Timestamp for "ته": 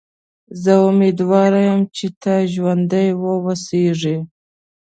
2.21-2.33